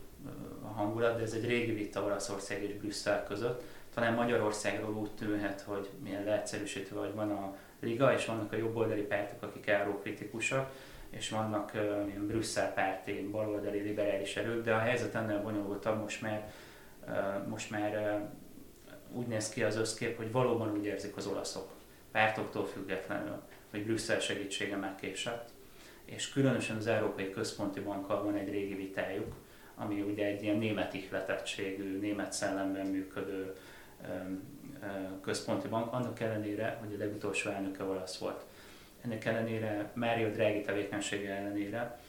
hangulat, 0.74 1.16
de 1.16 1.22
ez 1.22 1.32
egy 1.32 1.46
régi 1.46 1.72
vita 1.72 2.02
Olaszország 2.02 2.62
és 2.62 2.74
Brüsszel 2.74 3.24
között. 3.24 3.62
Talán 3.94 4.14
Magyarországról 4.14 4.94
úgy 4.94 5.10
tűnhet, 5.10 5.60
hogy 5.60 5.88
milyen 6.02 6.24
leegyszerűsítve, 6.24 6.98
hogy 6.98 7.14
van 7.14 7.30
a 7.30 7.56
Liga, 7.80 8.12
és 8.12 8.26
vannak 8.26 8.52
a 8.52 8.56
jobboldali 8.56 9.02
pártok, 9.02 9.42
akik 9.42 9.70
kritikusak, 10.02 10.70
és 11.10 11.30
vannak 11.30 11.70
uh, 11.74 11.82
ilyen 11.82 12.26
Brüsszel 12.26 12.72
párti, 12.72 13.28
baloldali 13.30 13.80
liberális 13.80 14.36
erők, 14.36 14.64
de 14.64 14.74
a 14.74 14.78
helyzet 14.78 15.14
ennél 15.14 15.42
bonyolultabb, 15.42 16.00
most 16.00 16.22
már, 16.22 16.52
most 17.48 17.70
már 17.70 18.20
úgy 19.12 19.26
néz 19.26 19.48
ki 19.48 19.62
az 19.62 19.76
összkép, 19.76 20.16
hogy 20.16 20.32
valóban 20.32 20.70
úgy 20.70 20.84
érzik 20.84 21.16
az 21.16 21.26
olaszok, 21.26 21.68
pártoktól 22.12 22.66
függetlenül, 22.66 23.42
hogy 23.70 23.84
Brüsszel 23.84 24.20
segítsége 24.20 24.76
megkésett, 24.76 25.48
és 26.04 26.28
különösen 26.28 26.76
az 26.76 26.86
Európai 26.86 27.30
Központi 27.30 27.80
Bankkal 27.80 28.22
van 28.24 28.34
egy 28.34 28.48
régi 28.48 28.74
vitájuk, 28.74 29.34
ami 29.74 30.00
ugye 30.00 30.26
egy 30.26 30.42
ilyen 30.42 30.56
német 30.56 30.94
ihletettségű, 30.94 31.98
német 31.98 32.32
szellemben 32.32 32.86
működő 32.86 33.54
központi 35.20 35.68
bank, 35.68 35.92
annak 35.92 36.20
ellenére, 36.20 36.78
hogy 36.80 36.94
a 36.94 36.98
legutolsó 36.98 37.50
elnöke 37.50 37.84
olasz 37.84 38.18
volt. 38.18 38.44
Ennek 39.04 39.24
ellenére, 39.24 39.90
Mário 39.94 40.30
Draghi 40.30 40.60
tevékenysége 40.60 41.34
ellenére, 41.34 42.00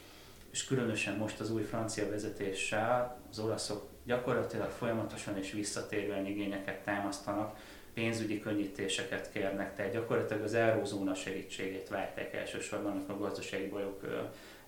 és 0.51 0.65
különösen 0.65 1.17
most 1.17 1.39
az 1.39 1.51
új 1.51 1.61
francia 1.61 2.09
vezetéssel 2.09 3.21
az 3.29 3.39
olaszok 3.39 3.89
gyakorlatilag 4.05 4.69
folyamatosan 4.69 5.37
és 5.37 5.51
visszatérően 5.51 6.25
igényeket 6.25 6.83
támasztanak, 6.83 7.57
pénzügyi 7.95 8.39
könnyítéseket 8.39 9.31
kérnek, 9.31 9.75
tehát 9.75 9.91
gyakorlatilag 9.93 10.43
az 10.43 10.53
eurózóna 10.53 11.13
segítségét 11.13 11.89
várták 11.89 12.33
elsősorban, 12.33 12.91
amikor 12.91 13.15
a 13.15 13.17
gazdasági 13.17 13.67
bajok 13.67 14.01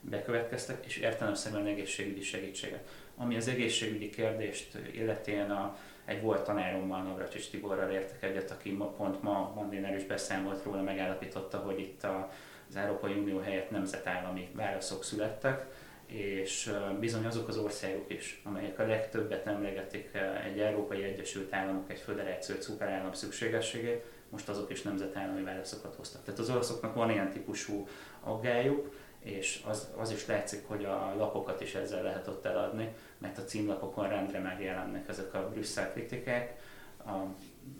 bekövetkeztek, 0.01 0.86
és 0.86 0.98
értelemszerűen 0.98 1.65
egészségügyi 1.65 2.22
segítséget. 2.22 2.88
Ami 3.17 3.36
az 3.36 3.48
egészségügyi 3.48 4.10
kérdést 4.10 4.77
illetően 4.93 5.51
a, 5.51 5.77
egy 6.05 6.22
volt 6.22 6.43
tanárommal, 6.43 7.01
Navracsics 7.01 7.50
Tiborral 7.50 7.91
értek 7.91 8.24
egyet, 8.24 8.51
aki 8.51 8.72
ma, 8.72 8.86
pont 8.86 9.22
ma 9.22 9.51
Mandiner 9.55 9.96
is 9.96 10.03
beszámolt 10.03 10.63
róla, 10.63 10.81
megállapította, 10.81 11.57
hogy 11.57 11.79
itt 11.79 12.03
a, 12.03 12.31
az 12.69 12.75
Európai 12.75 13.13
Unió 13.13 13.39
helyett 13.39 13.69
nemzetállami 13.69 14.50
válaszok 14.53 15.03
születtek, 15.03 15.65
és 16.07 16.73
bizony 16.99 17.25
azok 17.25 17.47
az 17.47 17.57
országok 17.57 18.13
is, 18.13 18.41
amelyek 18.43 18.79
a 18.79 18.85
legtöbbet 18.85 19.47
emlegetik 19.47 20.09
egy 20.45 20.59
Európai 20.59 21.03
Egyesült 21.03 21.53
Államok, 21.53 21.91
egy 21.91 21.99
föderáció, 21.99 22.55
szuperállam 22.59 23.13
szükségességét, 23.13 24.03
most 24.29 24.49
azok 24.49 24.71
is 24.71 24.81
nemzetállami 24.81 25.43
válaszokat 25.43 25.95
hoztak. 25.95 26.23
Tehát 26.23 26.39
az 26.39 26.49
olaszoknak 26.49 26.95
van 26.95 27.11
ilyen 27.11 27.31
típusú 27.31 27.87
aggályuk, 28.19 28.95
és 29.19 29.61
az, 29.65 29.87
az 29.95 30.11
is 30.11 30.25
látszik, 30.25 30.67
hogy 30.67 30.85
a 30.85 31.13
lapokat 31.17 31.61
is 31.61 31.75
ezzel 31.75 32.03
lehet 32.03 32.27
ott 32.27 32.45
eladni, 32.45 32.93
mert 33.17 33.37
a 33.37 33.43
címlapokon 33.43 34.09
rendre 34.09 34.39
megjelennek 34.39 35.07
ezek 35.07 35.33
a 35.33 35.49
Brüsszel 35.49 35.91
kritikák. 35.91 36.59
A 37.05 37.15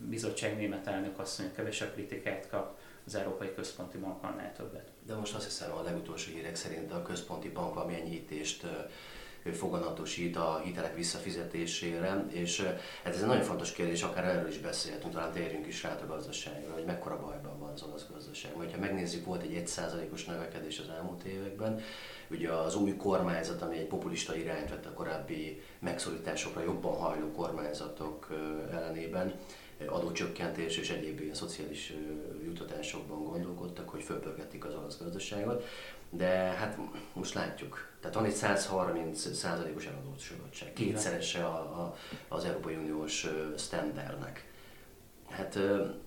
bizottság 0.08 0.56
német 0.56 0.86
elnök 0.86 1.16
mondja, 1.16 1.54
kevesebb 1.54 1.92
kritikát 1.92 2.48
kap, 2.48 2.78
az 3.08 3.14
Európai 3.14 3.54
Központi 3.54 3.98
Bank 3.98 4.22
annál 4.22 4.52
többet. 4.52 4.88
De 5.06 5.14
most 5.14 5.34
azt 5.34 5.44
hiszem 5.44 5.72
a 5.72 5.82
legutolsó 5.82 6.32
hírek 6.32 6.56
szerint 6.56 6.92
a 6.92 7.02
központi 7.02 7.48
bank 7.48 7.74
valami 7.74 7.94
enyhítést 7.94 8.66
foganatosít 9.52 10.36
a 10.36 10.60
hitelek 10.64 10.94
visszafizetésére, 10.94 12.24
és 12.28 12.60
hát 13.04 13.14
ez 13.14 13.20
egy 13.20 13.26
nagyon 13.26 13.42
fontos 13.42 13.72
kérdés, 13.72 14.02
akár 14.02 14.24
erről 14.24 14.48
is 14.48 14.58
beszélhetünk, 14.58 15.12
talán 15.12 15.32
térjünk 15.32 15.66
is 15.66 15.82
rá 15.82 15.98
a 16.02 16.06
gazdaságra, 16.06 16.72
hogy 16.72 16.84
mekkora 16.84 17.20
bajban 17.20 17.58
van 17.58 17.72
az 17.72 17.82
olasz 17.82 18.06
gazdaság. 18.12 18.52
Ha 18.52 18.78
megnézzük, 18.80 19.24
volt 19.24 19.42
egy 19.42 19.62
1%-os 19.66 20.24
növekedés 20.24 20.78
az 20.78 20.88
elmúlt 20.88 21.22
években, 21.22 21.80
ugye 22.30 22.52
az 22.52 22.76
új 22.76 22.96
kormányzat, 22.96 23.62
ami 23.62 23.78
egy 23.78 23.86
populista 23.86 24.36
irányt 24.36 24.70
vett 24.70 24.86
a 24.86 24.92
korábbi 24.92 25.62
megszorításokra 25.78 26.62
jobban 26.62 26.96
hajló 26.96 27.30
kormányzatok 27.30 28.28
ellenében, 28.72 29.34
adócsökkentés 29.86 30.76
és 30.76 30.90
egyéb 30.90 31.20
ilyen 31.20 31.34
szociális 31.34 31.94
jutatásokban 32.44 33.24
gondolkodtak, 33.24 33.88
hogy 33.88 34.02
fölpörgetik 34.02 34.64
az 34.64 34.74
olasz 34.74 34.98
gazdaságot. 34.98 35.64
De 36.10 36.26
hát 36.28 36.78
most 37.12 37.34
látjuk, 37.34 37.88
tehát 38.00 38.16
van 38.16 38.24
egy 38.24 38.34
130 38.34 39.34
százalékos 39.36 39.86
eladósodottság, 39.86 40.72
kétszerese 40.72 41.44
a, 41.44 41.58
a, 41.58 41.96
az 42.28 42.44
Európai 42.44 42.74
Uniós 42.74 43.26
standardnek. 43.56 44.46
Hát 45.28 45.58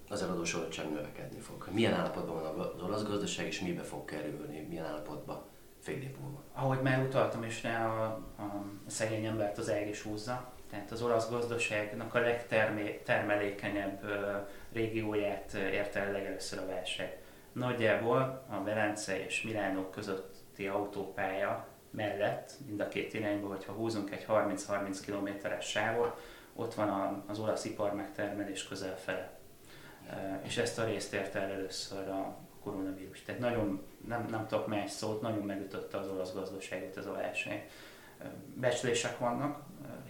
az 0.10 0.22
eladósodottság 0.22 0.92
növekedni 0.92 1.40
fog. 1.40 1.68
Milyen 1.72 1.94
állapotban 1.94 2.42
van 2.42 2.60
az 2.76 2.82
olasz 2.84 3.04
gazdaság, 3.04 3.48
és 3.48 3.60
mibe 3.60 3.84
fog 3.84 4.06
kerülni, 4.06 4.66
milyen 4.70 4.86
állapotban 4.86 5.44
fél 5.80 6.02
év 6.02 6.18
múlva? 6.22 6.44
Ahogy 6.54 6.82
már 6.82 7.06
utaltam 7.06 7.44
is 7.44 7.64
rá, 7.64 7.88
a, 7.88 8.04
a 8.38 8.66
szegény 8.88 9.26
embert 9.26 9.58
az 9.58 9.70
el 9.70 9.88
is 9.88 10.02
húzza. 10.02 10.54
Tehát 10.72 10.92
az 10.92 11.02
olasz 11.02 11.30
gazdaságnak 11.30 12.16
a 12.16 12.20
legtermelékenyebb 12.20 14.06
régióját 14.74 15.54
érte 15.54 16.00
el 16.00 16.12
legelőször 16.12 16.60
a 16.60 16.66
válság. 16.66 17.18
Nagyjából 17.52 18.46
a 18.50 18.64
Velence 18.64 19.26
és 19.26 19.42
Milánó 19.42 19.90
közötti 19.90 20.68
autópálya 20.68 21.68
mellett, 21.90 22.52
mind 22.66 22.80
a 22.80 22.88
két 22.88 23.14
irányba, 23.14 23.48
hogyha 23.48 23.74
húzunk 23.74 24.12
egy 24.12 24.26
30-30 24.28 24.98
kilométeres 25.06 25.66
sávot, 25.66 26.22
ott 26.56 26.74
van 26.74 27.24
az 27.28 27.40
olasz 27.40 27.66
ipar 27.66 27.94
megtermelés 27.94 28.68
közel 28.68 28.98
fele. 28.98 29.40
És 30.42 30.58
ezt 30.58 30.80
a 30.80 30.86
részt 30.86 31.14
érte 31.14 31.40
el 31.40 31.52
először 31.52 32.08
a 32.08 32.38
koronavírus. 32.64 33.22
Tehát 33.22 33.42
nagyon, 33.42 33.82
nem, 34.08 34.26
nem 34.30 34.48
tudok 34.48 34.68
más 34.68 34.92
szót, 34.92 35.22
nagyon 35.22 35.46
megütötte 35.46 35.98
az 35.98 36.08
olasz 36.08 36.34
gazdaságot 36.34 36.98
ez 36.98 37.06
a 37.06 37.12
válság. 37.12 37.70
Becslések 38.56 39.18
vannak, 39.18 39.64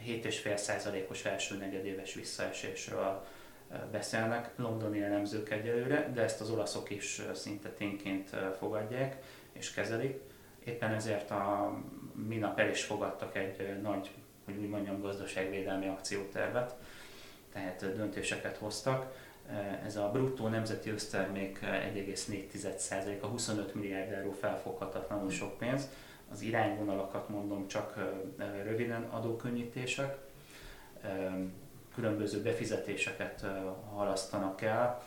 7,5%-os 0.08 1.25
első 1.25 1.58
negyedéves 1.58 2.13
visszaesésről 2.13 3.25
beszélnek, 3.91 4.51
londoni 4.56 5.01
elemzők 5.01 5.50
egyelőre, 5.50 6.10
de 6.13 6.22
ezt 6.22 6.41
az 6.41 6.50
olaszok 6.50 6.89
is 6.89 7.22
szinte 7.34 7.70
tényként 7.70 8.30
fogadják 8.58 9.18
és 9.51 9.74
kezelik. 9.74 10.20
Éppen 10.63 10.94
ezért 10.94 11.32
a 11.32 11.74
minap 12.27 12.60
el 12.60 12.70
is 12.70 12.84
fogadtak 12.84 13.36
egy 13.36 13.82
nagy, 13.82 14.12
hogy 14.46 14.58
úgy 14.58 14.70
mondjam, 14.70 15.01
gazdaságvédelmi 15.01 15.88
akciótervet, 15.88 16.75
tehát 17.53 17.96
döntéseket 17.96 18.58
hoztak. 18.58 19.15
Ez 19.86 19.96
a 19.96 20.10
bruttó 20.12 20.48
nemzeti 20.48 20.89
össztermék 20.89 21.60
1,4%, 21.62 23.22
a 23.22 23.25
25 23.25 23.75
milliárd 23.75 24.12
euró 24.12 24.32
felfoghatatlanul 24.32 25.30
sok 25.30 25.58
pénz. 25.58 25.89
Az 26.32 26.42
irányvonalakat 26.42 27.30
mondom 27.30 27.68
csak 27.68 28.16
röviden, 28.64 29.04
adókönnyítések, 29.04 30.18
különböző 31.96 32.42
befizetéseket 32.42 33.46
halasztanak 33.94 34.62
el, 34.62 35.04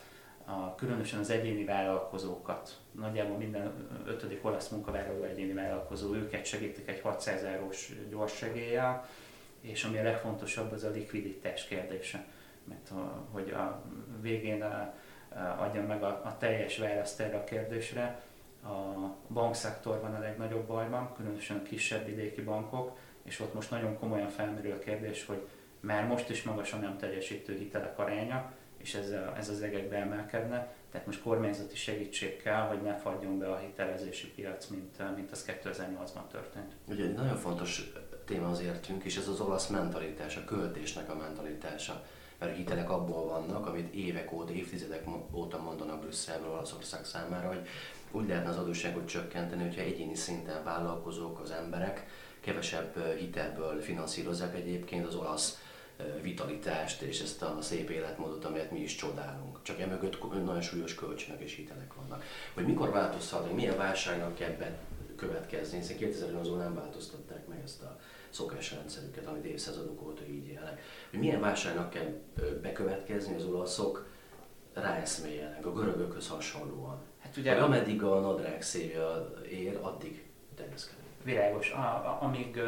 különösen 0.76 1.18
az 1.20 1.30
egyéni 1.30 1.64
vállalkozókat, 1.64 2.78
nagyjából 2.92 3.36
minden 3.36 3.88
ötödik 4.06 4.44
olasz 4.44 4.68
munkavállaló 4.68 5.22
egyéni 5.22 5.52
vállalkozó, 5.52 6.14
őket 6.14 6.44
segítik 6.44 6.88
egy 6.88 7.00
600 7.00 7.42
eurós 7.42 7.92
gyors 8.10 8.36
segéllyel, 8.36 9.08
és 9.60 9.84
ami 9.84 9.98
a 9.98 10.02
legfontosabb, 10.02 10.72
az 10.72 10.84
a 10.84 10.90
likviditás 10.90 11.64
kérdése. 11.64 12.24
Mert 12.64 12.90
hogy 13.30 13.50
a 13.50 13.82
végén 14.20 14.62
a, 14.62 14.66
a, 14.66 14.94
adjam 15.58 15.84
meg 15.84 16.02
a, 16.02 16.22
a 16.24 16.36
teljes 16.38 16.78
választ 16.78 17.20
erre 17.20 17.36
a 17.36 17.44
kérdésre, 17.44 18.22
a 18.64 19.16
bankszektor 19.32 20.00
van 20.00 20.14
a 20.14 20.18
legnagyobb 20.18 20.66
bajban, 20.66 21.14
különösen 21.16 21.56
a 21.56 21.62
kisebb 21.62 22.06
vidéki 22.06 22.42
bankok, 22.42 22.96
és 23.22 23.40
ott 23.40 23.54
most 23.54 23.70
nagyon 23.70 23.98
komolyan 23.98 24.28
felmerül 24.28 24.72
a 24.72 24.78
kérdés, 24.78 25.26
hogy 25.26 25.48
már 25.80 26.06
most 26.06 26.30
is 26.30 26.42
magas 26.42 26.72
a 26.72 26.76
nem 26.76 26.98
teljesítő 26.98 27.56
hitelek 27.56 27.98
aránya, 27.98 28.52
és 28.76 28.94
ez, 28.94 29.10
a, 29.10 29.36
ez 29.36 29.48
az 29.48 29.62
egekbe 29.62 29.96
emelkedne, 29.96 30.74
tehát 30.90 31.06
most 31.06 31.22
kormányzati 31.22 31.76
segítség 31.76 32.42
kell, 32.42 32.60
hogy 32.60 32.82
ne 32.82 32.96
fagyjon 32.96 33.38
be 33.38 33.52
a 33.52 33.58
hitelezési 33.58 34.30
piac, 34.30 34.66
mint, 34.66 35.14
mint 35.16 35.30
az 35.30 35.44
2008-ban 35.62 36.26
történt. 36.30 36.72
Ugye 36.88 37.04
egy 37.04 37.14
nagyon 37.14 37.36
fontos 37.36 37.92
téma 38.24 38.60
értünk, 38.62 39.04
és 39.04 39.16
ez 39.16 39.28
az 39.28 39.40
olasz 39.40 39.66
mentalitás, 39.66 40.36
a 40.36 40.44
költésnek 40.44 41.10
a 41.10 41.16
mentalitása. 41.16 42.04
Mert 42.38 42.52
a 42.52 42.54
hitelek 42.54 42.90
abból 42.90 43.24
vannak, 43.24 43.66
amit 43.66 43.94
évek 43.94 44.32
óta, 44.32 44.52
évtizedek 44.52 45.04
óta 45.32 45.62
mondanak 45.62 46.00
Brüsszelből 46.00 46.50
Olaszország 46.50 47.04
számára, 47.04 47.48
hogy 47.48 47.66
úgy 48.14 48.28
lehetne 48.28 48.50
az 48.50 48.56
adósságot 48.56 49.06
csökkenteni, 49.06 49.62
hogyha 49.62 49.80
egyéni 49.80 50.14
szinten 50.14 50.64
vállalkozók, 50.64 51.40
az 51.40 51.50
emberek 51.50 52.06
kevesebb 52.40 53.16
hitelből 53.18 53.80
finanszírozzák 53.80 54.54
egyébként 54.54 55.06
az 55.06 55.14
olasz 55.14 55.58
vitalitást 56.22 57.02
és 57.02 57.20
ezt 57.20 57.42
a 57.42 57.58
szép 57.60 57.90
életmódot, 57.90 58.44
amelyet 58.44 58.70
mi 58.70 58.80
is 58.80 58.94
csodálunk. 58.94 59.62
Csak 59.62 59.80
emögött 59.80 60.32
nagyon 60.32 60.60
súlyos 60.60 60.94
kölcsönök 60.94 61.40
és 61.40 61.54
hitelek 61.54 61.94
vannak. 61.94 62.24
Hogy 62.54 62.66
mikor 62.66 62.90
változhat, 62.90 63.46
hogy 63.46 63.54
milyen 63.54 63.76
válságnak 63.76 64.34
kell 64.34 64.56
következni, 65.16 65.78
hiszen 65.78 65.96
2008 65.96 66.48
nem 66.58 66.74
változtatták 66.74 67.46
meg 67.46 67.60
ezt 67.64 67.82
a 67.82 67.98
szokásrendszerüket, 68.30 69.26
amit 69.26 69.44
évszázadok 69.44 70.02
óta 70.02 70.22
így 70.26 70.46
élnek. 70.46 70.80
Hogy 71.10 71.18
milyen 71.18 71.40
válságnak 71.40 71.90
kell 71.90 72.20
bekövetkezni, 72.62 73.34
az 73.34 73.44
olaszok 73.44 74.06
ráeszméljenek, 74.72 75.66
a 75.66 75.72
görögökhöz 75.72 76.28
hasonlóan. 76.28 77.02
Hát 77.34 77.42
ugye, 77.42 77.52
hogy 77.54 77.62
ameddig 77.62 78.02
a 78.02 78.20
nadrág 78.20 78.62
szévje 78.62 79.04
ér, 79.50 79.78
addig 79.82 80.24
terjeszkedik. 80.56 81.04
Világos. 81.22 81.70
A, 81.70 81.78
a, 81.78 82.18
amíg 82.20 82.60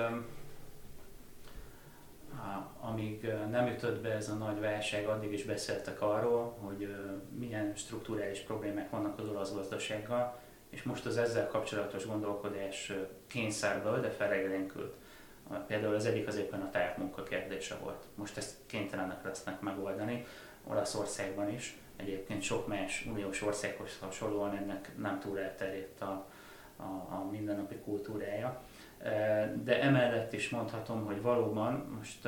amíg 2.80 3.32
nem 3.50 3.66
ütött 3.66 4.02
be 4.02 4.12
ez 4.12 4.28
a 4.28 4.34
nagy 4.34 4.60
válság, 4.60 5.06
addig 5.06 5.32
is 5.32 5.44
beszéltek 5.44 6.02
arról, 6.02 6.56
hogy 6.60 6.94
milyen 7.38 7.72
strukturális 7.76 8.38
problémák 8.38 8.90
vannak 8.90 9.18
az 9.18 9.28
olasz 9.28 9.52
gazdasággal, 9.52 10.38
és 10.70 10.82
most 10.82 11.06
az 11.06 11.16
ezzel 11.16 11.48
kapcsolatos 11.48 12.06
gondolkodás 12.06 12.92
kényszerből, 13.26 14.00
de 14.00 14.10
felegyenkült. 14.10 14.94
Például 15.66 15.94
az 15.94 16.06
egyik 16.06 16.26
az 16.26 16.36
éppen 16.36 16.60
a 16.60 16.70
távmunka 16.70 17.22
kérdése 17.22 17.76
volt. 17.82 18.04
Most 18.14 18.36
ezt 18.36 18.54
kénytelenek 18.66 19.24
lesznek 19.24 19.60
megoldani, 19.60 20.26
Olaszországban 20.64 21.52
is. 21.52 21.78
Egyébként 21.96 22.42
sok 22.42 22.66
más 22.66 23.06
uniós 23.10 23.42
országhoz 23.42 23.98
hasonlóan 24.00 24.56
ennek 24.56 24.90
nem 24.98 25.20
túl 25.20 25.38
elterjedt 25.38 26.00
a, 26.00 26.26
a, 26.76 26.82
a 27.14 27.28
mindennapi 27.30 27.74
kultúrája. 27.74 28.62
De 29.64 29.82
emellett 29.82 30.32
is 30.32 30.48
mondhatom, 30.48 31.04
hogy 31.04 31.22
valóban 31.22 31.72
most, 31.98 32.24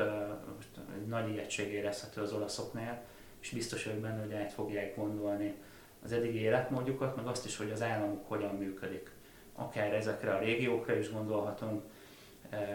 most 0.57 0.69
egy 0.95 1.07
nagy 1.07 1.29
ijegység 1.29 1.73
érezhető 1.73 2.21
az 2.21 2.33
olaszoknál, 2.33 3.03
és 3.41 3.51
biztos 3.51 3.85
vagyok 3.85 4.01
benne, 4.01 4.21
hogy 4.21 4.35
át 4.35 4.53
fogják 4.53 4.97
gondolni 4.97 5.55
az 6.05 6.13
eddigi 6.13 6.41
életmódjukat, 6.41 7.17
meg 7.17 7.27
azt 7.27 7.47
is, 7.47 7.57
hogy 7.57 7.71
az 7.71 7.83
államuk 7.83 8.29
hogyan 8.29 8.55
működik. 8.55 9.11
Akár 9.55 9.93
ezekre 9.93 10.35
a 10.35 10.39
régiókra 10.39 10.97
is 10.97 11.13
gondolhatunk, 11.13 11.83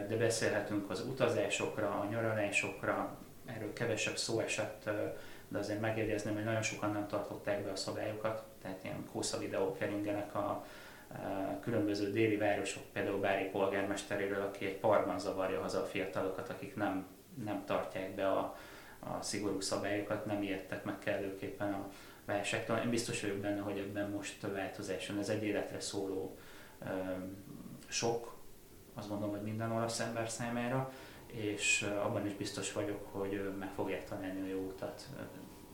de 0.07 0.17
beszélhetünk 0.17 0.89
az 0.89 1.05
utazásokra, 1.07 1.99
a 1.99 2.07
nyaralásokra, 2.09 3.17
erről 3.45 3.73
kevesebb 3.73 4.17
szó 4.17 4.39
esett, 4.39 4.89
de 5.53 5.59
azért 5.59 5.79
megjegyezném, 5.79 6.33
hogy 6.33 6.43
nagyon 6.43 6.61
sokan 6.61 6.91
nem 6.91 7.07
tartották 7.07 7.63
be 7.63 7.71
a 7.71 7.75
szabályokat, 7.75 8.43
tehát 8.61 8.83
ilyen 8.83 9.05
kósza 9.11 9.37
videók 9.37 9.77
keringenek 9.77 10.35
a, 10.35 10.65
különböző 11.61 12.11
déli 12.11 12.37
városok, 12.37 12.83
például 12.93 13.19
Bári 13.19 13.43
polgármesteréről, 13.43 14.41
aki 14.41 14.65
egy 14.65 14.77
parban 14.77 15.19
zavarja 15.19 15.61
haza 15.61 15.81
a 15.81 15.85
fiatalokat, 15.85 16.49
akik 16.49 16.75
nem, 16.75 17.07
nem 17.43 17.65
tartják 17.65 18.15
be 18.15 18.27
a, 18.27 18.57
a 18.99 19.21
szigorú 19.21 19.59
szabályokat, 19.59 20.25
nem 20.25 20.41
értek 20.41 20.83
meg 20.83 20.99
kellőképpen 20.99 21.73
a 21.73 21.89
válságtól. 22.25 22.77
Én 22.77 22.89
biztos 22.89 23.21
vagyok 23.21 23.37
benne, 23.37 23.61
hogy 23.61 23.77
ebben 23.77 24.09
most 24.09 24.47
változás 24.53 25.07
van. 25.07 25.19
Ez 25.19 25.29
egy 25.29 25.43
életre 25.43 25.79
szóló 25.79 26.37
sok, 27.87 28.35
azt 28.93 29.09
gondolom, 29.09 29.35
hogy 29.35 29.43
minden 29.43 29.71
olasz 29.71 29.99
ember 29.99 30.29
számára, 30.29 30.91
és 31.33 31.89
abban 32.03 32.25
is 32.25 32.33
biztos 32.33 32.71
vagyok, 32.71 33.07
hogy 33.11 33.53
meg 33.59 33.71
fogják 33.75 34.05
találni 34.05 34.41
a 34.41 34.47
jó 34.47 34.59
utat. 34.59 35.07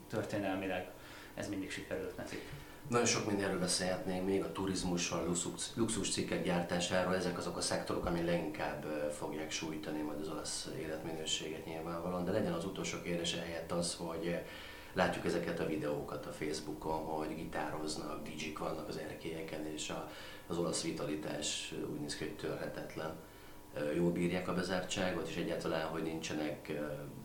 Történelmileg 0.09 0.89
ez 1.33 1.49
mindig 1.49 1.71
sikerült 1.71 2.17
nekik. 2.17 2.41
Nagyon 2.87 3.05
sok 3.05 3.27
mindenről 3.27 3.59
beszélhetnénk 3.59 4.25
még 4.25 4.43
a 4.43 4.51
turizmusról, 4.51 5.25
luxus, 5.25 5.63
luxus 5.75 6.11
cikkek 6.11 6.43
gyártásáról, 6.43 7.15
ezek 7.15 7.37
azok 7.37 7.57
a 7.57 7.61
szektorok, 7.61 8.05
ami 8.05 8.23
leginkább 8.23 8.85
fogják 9.17 9.51
sújtani 9.51 10.01
majd 10.01 10.19
az 10.19 10.29
olasz 10.29 10.69
életminőséget 10.79 11.65
nyilvánvalóan, 11.65 12.25
de 12.25 12.31
legyen 12.31 12.53
az 12.53 12.65
utolsó 12.65 13.01
kérdés 13.01 13.35
helyett 13.35 13.71
az, 13.71 13.95
hogy 13.95 14.39
látjuk 14.93 15.25
ezeket 15.25 15.59
a 15.59 15.65
videókat 15.65 16.25
a 16.25 16.31
Facebookon, 16.31 17.05
hogy 17.05 17.35
gitároznak, 17.35 18.23
dj 18.23 18.53
vannak 18.59 18.87
az 18.87 18.97
erkélyeken, 18.97 19.65
és 19.65 19.89
a, 19.89 20.11
az 20.47 20.57
olasz 20.57 20.83
vitalitás 20.83 21.73
úgy 21.91 21.99
néz 21.99 22.15
ki, 22.15 22.23
hogy 22.23 22.35
törhetetlen 22.35 23.15
jól 23.95 24.11
bírják 24.11 24.47
a 24.47 24.53
bezártságot, 24.53 25.27
és 25.27 25.35
egyáltalán, 25.35 25.87
hogy 25.87 26.03
nincsenek 26.03 26.71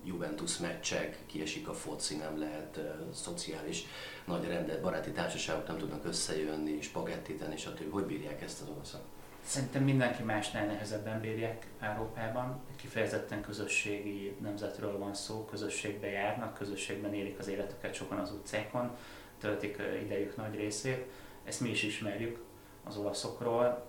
Juventus 0.05 0.59
meccsek, 0.59 1.19
kiesik 1.27 1.69
a 1.69 1.75
foci, 1.75 2.17
nem 2.17 2.39
lehet 2.39 2.81
szociális 3.13 3.85
nagy 4.25 4.47
rendet, 4.47 4.81
baráti 4.81 5.11
társaságok 5.11 5.67
nem 5.67 5.79
tudnak 5.79 6.05
összejönni, 6.05 6.81
spagettíteni, 6.81 7.57
stb. 7.57 7.93
Hogy 7.93 8.05
bírják 8.05 8.43
ezt 8.43 8.61
az 8.61 8.69
olaszok? 8.69 9.01
Szerintem 9.45 9.83
mindenki 9.83 10.23
másnál 10.23 10.67
nehezebben 10.67 11.21
bírják 11.21 11.67
Európában. 11.81 12.61
Kifejezetten 12.77 13.43
közösségi 13.43 14.37
nemzetről 14.41 14.99
van 14.99 15.15
szó, 15.15 15.45
közösségbe 15.45 16.07
járnak, 16.07 16.55
közösségben 16.55 17.15
élik 17.15 17.39
az 17.39 17.49
életüket 17.49 17.95
sokan 17.95 18.19
az 18.19 18.31
utcákon, 18.33 18.97
töltik 19.39 19.83
idejük 20.03 20.37
nagy 20.37 20.55
részét. 20.55 21.05
Ezt 21.45 21.61
mi 21.61 21.69
is 21.69 21.83
ismerjük, 21.83 22.39
az 22.85 22.97
olaszokról, 22.97 23.87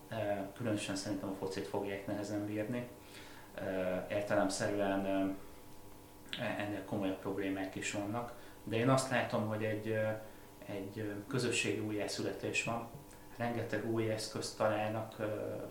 különösen 0.57 0.95
szerintem 0.95 1.29
a 1.29 1.35
focit 1.39 1.67
fogják 1.67 2.07
nehezen 2.07 2.45
bírni. 2.45 2.87
Értelemszerűen 4.09 5.05
ennél 6.57 6.85
komolyabb 6.85 7.19
problémák 7.19 7.75
is 7.75 7.91
vannak, 7.91 8.33
de 8.63 8.75
én 8.75 8.89
azt 8.89 9.09
látom, 9.09 9.47
hogy 9.47 9.63
egy, 9.63 9.99
egy 10.65 11.13
közösségi 11.27 11.79
újjászületés 11.79 12.63
van, 12.63 12.89
rengeteg 13.37 13.91
új 13.91 14.09
eszközt 14.09 14.57
találnak 14.57 15.15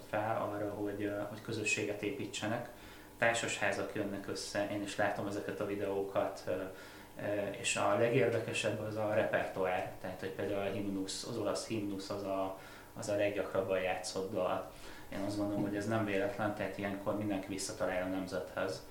fel 0.08 0.50
arra, 0.52 0.70
hogy, 0.70 1.12
hogy 1.28 1.42
közösséget 1.42 2.02
építsenek. 2.02 2.68
Társasházak 3.18 3.94
jönnek 3.94 4.28
össze, 4.28 4.68
én 4.72 4.82
is 4.82 4.96
látom 4.96 5.26
ezeket 5.26 5.60
a 5.60 5.66
videókat, 5.66 6.50
és 7.60 7.76
a 7.76 7.98
legérdekesebb 7.98 8.80
az 8.80 8.96
a 8.96 9.14
repertoár, 9.14 9.92
tehát 10.00 10.20
hogy 10.20 10.30
például 10.30 10.66
a 10.66 10.72
himnusz, 10.72 11.26
az 11.30 11.38
olasz 11.38 11.66
himnusz 11.66 12.10
az 12.10 12.22
a, 12.22 12.58
az 12.98 13.08
a 13.08 13.16
leggyakrabban 13.16 13.80
játszott 13.80 14.32
dal. 14.32 14.70
Én 15.12 15.18
azt 15.26 15.36
gondolom, 15.36 15.62
hogy 15.62 15.76
ez 15.76 15.88
nem 15.88 16.04
véletlen, 16.04 16.54
tehát 16.54 16.78
ilyenkor 16.78 17.18
mindenki 17.18 17.48
visszatalál 17.48 18.02
a 18.02 18.08
nemzethez. 18.08 18.86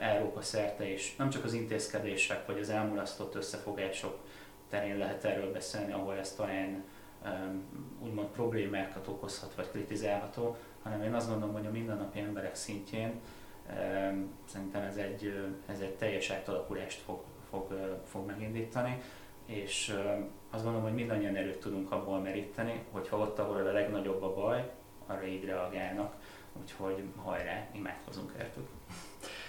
Európa 0.00 0.42
szerte 0.42 0.88
is, 0.88 1.16
nem 1.16 1.30
csak 1.30 1.44
az 1.44 1.52
intézkedések 1.52 2.46
vagy 2.46 2.58
az 2.58 2.70
elmulasztott 2.70 3.34
összefogások 3.34 4.18
terén 4.68 4.96
lehet 4.96 5.24
erről 5.24 5.52
beszélni, 5.52 5.92
ahol 5.92 6.16
ez 6.16 6.32
talán 6.32 6.84
úgymond 8.02 8.28
problémákat 8.28 9.08
okozhat 9.08 9.54
vagy 9.54 9.70
kritizálható, 9.70 10.56
hanem 10.82 11.02
én 11.02 11.14
azt 11.14 11.28
gondolom, 11.28 11.54
hogy 11.54 11.66
a 11.66 11.70
mindennapi 11.70 12.20
emberek 12.20 12.54
szintjén 12.54 13.20
szerintem 14.44 14.82
ez 14.82 14.96
egy, 14.96 15.52
ez 15.66 15.80
egy 15.80 15.94
teljes 15.94 16.30
átalakulást 16.30 17.00
fog, 17.00 17.22
fog, 17.50 17.98
fog 18.04 18.26
megindítani, 18.26 19.02
és 19.46 19.96
azt 20.50 20.62
gondolom, 20.62 20.82
hogy 20.82 20.94
mindannyian 20.94 21.36
erőt 21.36 21.60
tudunk 21.60 21.92
abból 21.92 22.18
meríteni, 22.18 22.84
hogyha 22.90 23.18
ott, 23.18 23.38
ahol 23.38 23.56
a 23.56 23.72
legnagyobb 23.72 24.22
a 24.22 24.34
baj, 24.34 24.70
arra 25.06 25.26
így 25.26 25.44
reagálnak, 25.44 26.14
úgyhogy 26.60 27.02
hajrá, 27.16 27.68
imádkozunk 27.72 28.32
értük. 28.38 28.68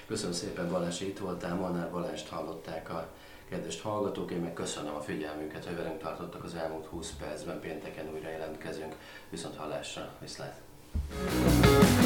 Köszönöm 0.08 0.34
szépen 0.34 0.70
Balázs, 0.70 1.02
itt 1.02 1.20
voltál, 1.20 1.56
Molnár 1.56 1.92
Balást 1.92 2.28
hallották 2.28 2.90
a 2.90 3.10
kedves 3.50 3.82
hallgatók, 3.82 4.32
én 4.32 4.40
meg 4.40 4.54
köszönöm 4.54 4.96
a 4.96 5.02
figyelmünket, 5.02 5.66
hogy 5.66 5.76
velünk 5.76 6.02
tartottak 6.02 6.44
az 6.44 6.56
elmúlt 6.56 6.86
20 6.86 7.16
percben, 7.20 7.60
pénteken 7.60 8.10
újra 8.14 8.30
jelentkezünk, 8.30 8.96
viszont 9.30 9.56
hallásra, 9.56 10.16
viszlát! 10.22 10.62
thank 11.22 12.05